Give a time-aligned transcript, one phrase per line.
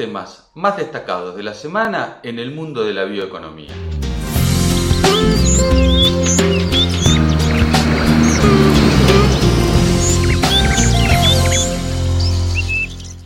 [0.00, 3.68] temas más destacados de la semana en el mundo de la bioeconomía.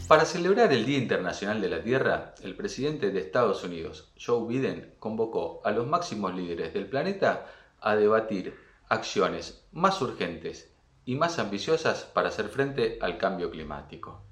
[0.09, 4.95] Para celebrar el Día Internacional de la Tierra, el presidente de Estados Unidos, Joe Biden,
[4.99, 7.47] convocó a los máximos líderes del planeta
[7.81, 14.25] a debatir acciones más urgentes y más ambiciosas para hacer frente al cambio climático.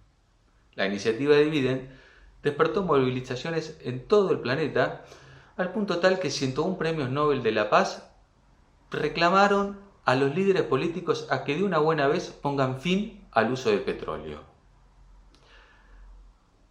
[0.75, 2.02] La iniciativa de Biden
[2.43, 5.05] despertó movilizaciones en todo el planeta
[5.57, 8.09] al punto tal que 101 premios Nobel de la Paz
[8.91, 13.71] reclamaron a los líderes políticos a que de una buena vez pongan fin al uso
[13.71, 14.41] del petróleo.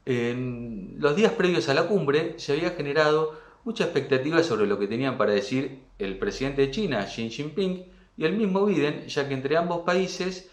[0.05, 4.87] En los días previos a la cumbre se había generado mucha expectativa sobre lo que
[4.87, 7.85] tenían para decir el presidente de China, Xi Jinping,
[8.17, 10.49] y el mismo Biden, ya que entre ambos países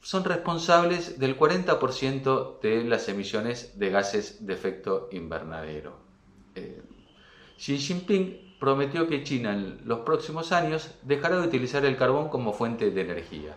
[0.00, 5.98] son responsables del 40% de las emisiones de gases de efecto invernadero.
[6.54, 6.82] Eh,
[7.58, 12.52] Xi Jinping prometió que China en los próximos años dejará de utilizar el carbón como
[12.52, 13.56] fuente de energía.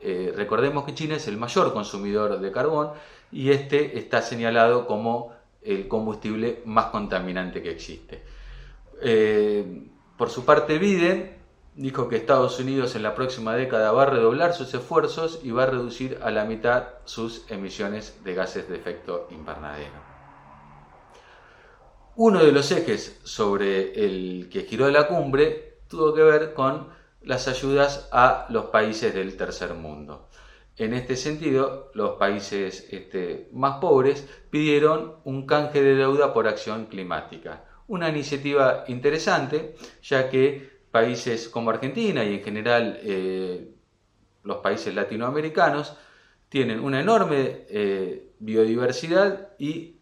[0.00, 2.90] Eh, recordemos que China es el mayor consumidor de carbón
[3.30, 5.32] y este está señalado como
[5.62, 8.22] el combustible más contaminante que existe.
[9.00, 11.41] Eh, por su parte, Biden
[11.74, 15.64] dijo que Estados Unidos en la próxima década va a redoblar sus esfuerzos y va
[15.64, 20.12] a reducir a la mitad sus emisiones de gases de efecto invernadero.
[22.16, 26.88] Uno de los ejes sobre el que giró la cumbre tuvo que ver con
[27.22, 30.28] las ayudas a los países del tercer mundo.
[30.76, 36.86] En este sentido, los países este, más pobres pidieron un canje de deuda por acción
[36.86, 37.64] climática.
[37.86, 43.74] Una iniciativa interesante, ya que países como Argentina y en general eh,
[44.44, 45.96] los países latinoamericanos
[46.48, 49.96] tienen una enorme eh, biodiversidad y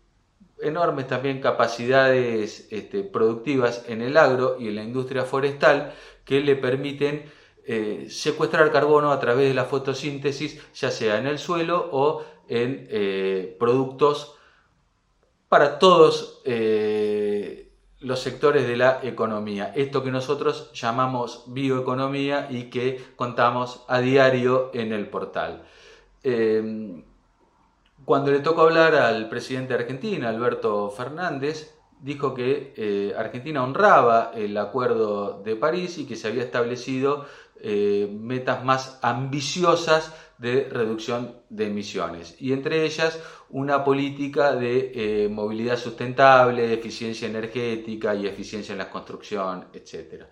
[0.61, 5.95] enormes también capacidades este, productivas en el agro y en la industria forestal
[6.27, 7.25] que le permiten
[7.65, 13.57] eh, secuestrar carbono a través de la fotosíntesis, ya sea en el suelo o en
[13.59, 14.35] productos
[15.51, 17.70] para todos eh,
[18.01, 19.73] los sectores de la economía.
[19.75, 25.65] Esto que nosotros llamamos bioeconomía y que contamos a diario en el portal.
[28.05, 34.33] cuando le tocó hablar al presidente de Argentina, Alberto Fernández, dijo que eh, Argentina honraba
[34.35, 37.27] el acuerdo de París y que se había establecido
[37.63, 45.29] eh, metas más ambiciosas de reducción de emisiones y entre ellas una política de eh,
[45.29, 50.25] movilidad sustentable, eficiencia energética y eficiencia en la construcción, etc.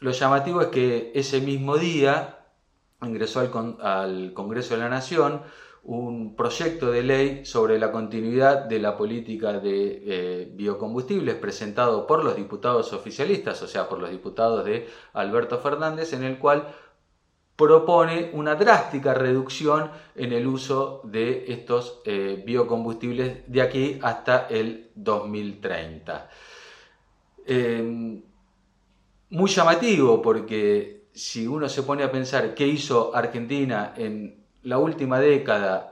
[0.00, 2.38] lo llamativo es que ese mismo día
[3.02, 3.40] ingresó
[3.82, 5.42] al Congreso de la Nación
[5.82, 12.22] un proyecto de ley sobre la continuidad de la política de eh, biocombustibles presentado por
[12.22, 16.74] los diputados oficialistas, o sea, por los diputados de Alberto Fernández, en el cual
[17.56, 24.90] propone una drástica reducción en el uso de estos eh, biocombustibles de aquí hasta el
[24.94, 26.30] 2030.
[27.46, 28.22] Em,
[29.30, 35.20] muy llamativo porque si uno se pone a pensar qué hizo Argentina en la última
[35.20, 35.90] década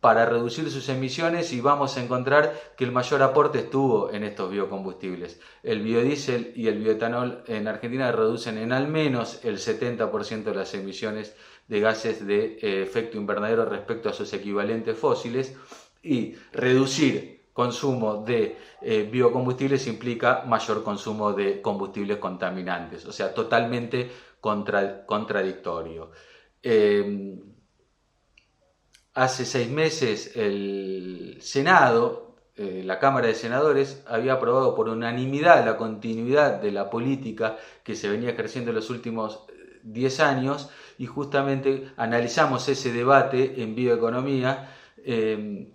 [0.00, 4.50] para reducir sus emisiones y vamos a encontrar que el mayor aporte estuvo en estos
[4.50, 5.40] biocombustibles.
[5.62, 10.74] El biodiesel y el bioetanol en Argentina reducen en al menos el 70% de las
[10.74, 11.34] emisiones
[11.66, 15.56] de gases de eh, efecto invernadero respecto a sus equivalentes fósiles
[16.02, 24.08] y reducir consumo de eh, biocombustibles implica mayor consumo de combustibles contaminantes, o sea, totalmente
[24.40, 26.12] contradictorio.
[26.62, 27.40] Eh,
[29.16, 35.78] Hace seis meses el Senado, eh, la Cámara de Senadores, había aprobado por unanimidad la
[35.78, 40.68] continuidad de la política que se venía ejerciendo en los últimos eh, diez años
[40.98, 45.72] y justamente analizamos ese debate en bioeconomía eh,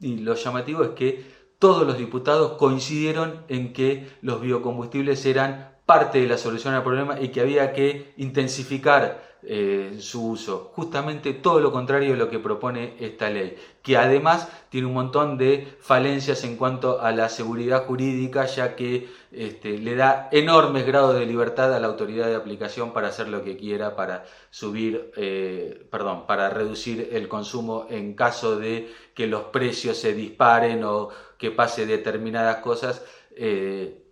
[0.00, 1.24] y lo llamativo es que
[1.60, 7.18] todos los diputados coincidieron en que los biocombustibles eran parte de la solución al problema
[7.20, 10.72] y que había que intensificar eh, su uso.
[10.74, 15.38] Justamente todo lo contrario de lo que propone esta ley, que además tiene un montón
[15.38, 21.16] de falencias en cuanto a la seguridad jurídica, ya que este, le da enormes grados
[21.16, 25.86] de libertad a la autoridad de aplicación para hacer lo que quiera, para subir, eh,
[25.92, 31.52] perdón, para reducir el consumo en caso de que los precios se disparen o que
[31.52, 33.04] pase determinadas cosas.
[33.36, 34.05] Eh,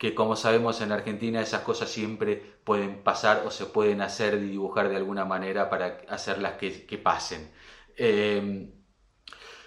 [0.00, 4.48] que como sabemos en Argentina esas cosas siempre pueden pasar o se pueden hacer y
[4.48, 7.50] dibujar de alguna manera para hacerlas que, pasen.
[7.96, 8.72] Em,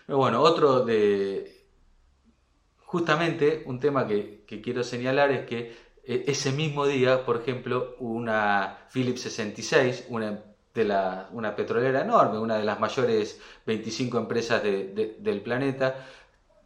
[0.07, 1.67] Bueno, otro de...
[2.77, 5.59] Justamente un tema que, quiero señalar es que
[6.03, 10.43] eh, ese mismo día, por ejemplo, una Philips 66, una,
[10.73, 16.05] de la, una petrolera enorme, una de las mayores 25 empresas del planeta,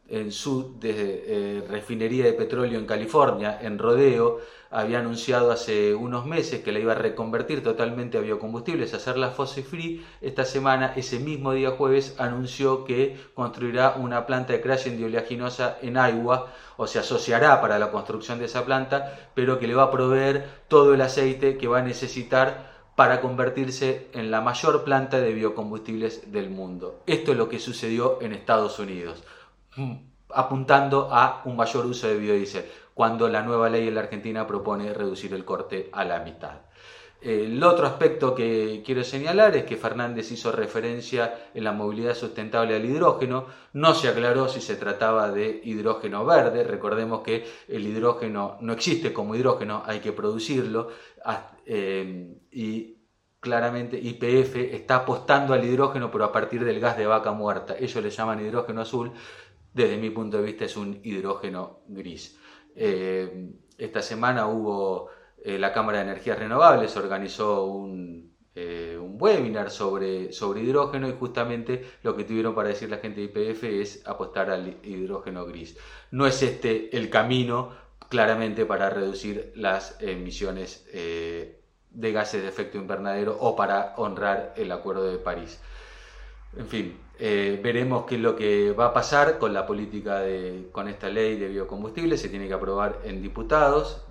[0.09, 4.39] en su eh, refinería de petróleo en California, en Rodeo,
[4.69, 9.63] había anunciado hace unos meses que la iba a reconvertir totalmente a biocombustibles, hacerla fossil
[9.63, 10.05] free.
[10.21, 15.77] Esta semana, ese mismo día jueves, anunció que construirá una planta de crashing de oleaginosa
[15.81, 19.83] en Iowa, o se asociará para la construcción de esa planta, pero que le va
[19.83, 25.19] a proveer todo el aceite que va a necesitar para convertirse en la mayor planta
[25.19, 27.03] de biocombustibles del mundo.
[27.05, 29.23] Esto es lo que sucedió en Estados Unidos.
[30.29, 34.93] Apuntando a un mayor uso de biodiesel, cuando la nueva ley en la Argentina propone
[34.93, 36.61] reducir el corte a la mitad.
[37.19, 42.75] El otro aspecto que quiero señalar es que Fernández hizo referencia en la movilidad sustentable
[42.75, 43.47] al hidrógeno.
[43.73, 46.63] No se aclaró si se trataba de hidrógeno verde.
[46.63, 50.89] Recordemos que el hidrógeno no existe como hidrógeno, hay que producirlo.
[51.25, 52.97] Ah, eh, y
[53.39, 57.75] claramente YPF está apostando al hidrógeno, pero a partir del gas de vaca muerta.
[57.79, 59.11] Ellos le llaman hidrógeno azul
[59.77, 62.35] desde mi punto de vista es un hidrógeno gris.
[62.75, 65.09] Eh, esta semana hubo
[65.43, 71.13] eh, la Cámara de Energías Renovables, organizó un, eh, un, webinar sobre, sobre hidrógeno y
[71.13, 75.77] justamente lo que tuvieron para decir la gente de IPF es apostar al hidrógeno gris.
[76.09, 77.69] No es este el camino
[78.09, 85.03] claramente para reducir las emisiones de gases de efecto invernadero o para honrar el Acuerdo
[85.11, 85.59] de París.
[86.57, 90.69] En fin, eh, veremos qué es lo que va a pasar con la política de,
[90.71, 92.21] con esta ley de biocombustibles.
[92.21, 94.05] Se tiene que aprobar en diputados,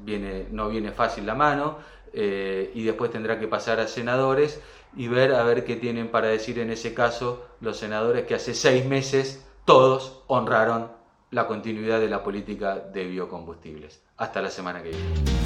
[0.51, 1.79] no viene fácil la mano,
[2.13, 4.61] eh, y después tendrá que pasar a senadores
[4.97, 8.55] y ver a ver qué tienen para decir en ese caso los senadores que hace
[8.55, 10.91] seis meses todos honraron
[11.31, 14.01] la continuidad de la política de biocombustibles.
[14.17, 15.37] Hasta la semana que viene.